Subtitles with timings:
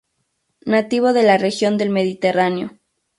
[0.65, 2.71] Nativo de la región del Mediterráneo.